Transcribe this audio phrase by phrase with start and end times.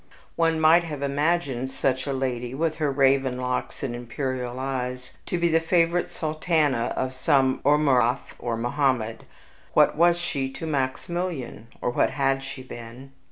[0.35, 5.37] One might have imagined such a lady, with her raven locks and imperial eyes, to
[5.37, 9.25] be the favorite sultana of some Amurath or Mohammed.
[9.75, 13.11] What was she to Maximilian, or what HAD she been?